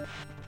[0.00, 0.39] you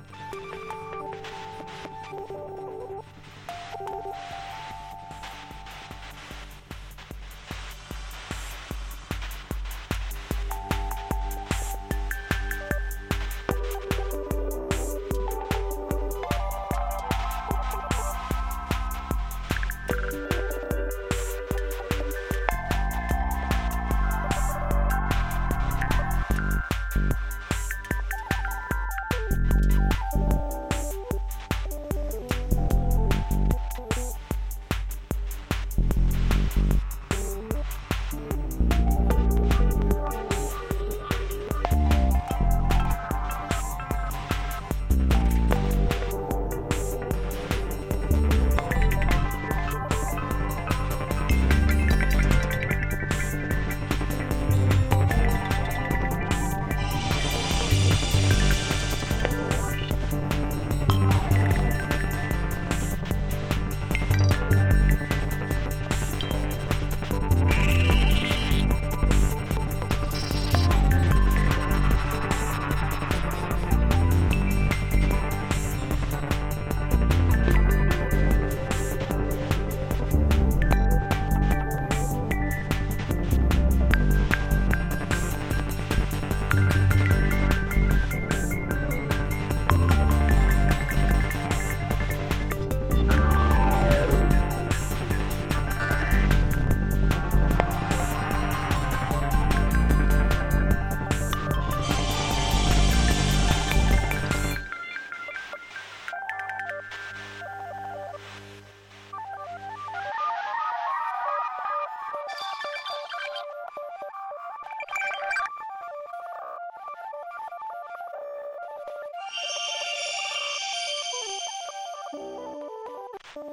[123.35, 123.47] Thank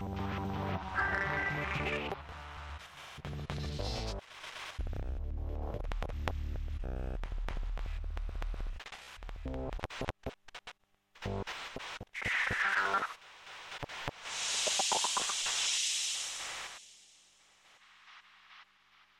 [0.00, 0.37] you.